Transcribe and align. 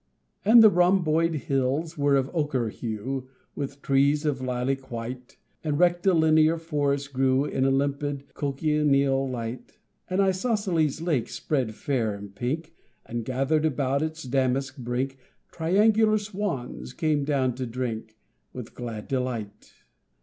And 0.43 0.63
the 0.63 0.71
rhomboid 0.71 1.35
hills 1.45 1.95
were 1.95 2.15
of 2.15 2.31
ochre 2.33 2.69
hue 2.69 3.29
With 3.53 3.83
trees 3.83 4.25
of 4.25 4.41
lilac 4.41 4.89
white, 4.89 5.37
And 5.63 5.77
rectilinear 5.77 6.57
forests 6.57 7.07
grew 7.07 7.45
In 7.45 7.65
a 7.65 7.69
limpid 7.69 8.33
cochineal 8.33 9.29
light. 9.29 9.77
An 10.09 10.19
isosceles 10.19 11.01
lake 11.01 11.29
spread 11.29 11.75
fair 11.75 12.15
and 12.15 12.33
pink, 12.33 12.73
And, 13.05 13.23
gathered 13.23 13.63
about 13.63 14.01
its 14.01 14.23
damask 14.23 14.75
brink, 14.75 15.19
Triangular 15.51 16.17
swans 16.17 16.93
came 16.93 17.23
down 17.23 17.53
to 17.53 17.67
drink 17.67 18.17
With 18.53 18.73
glad 18.73 19.07
delight. 19.07 19.71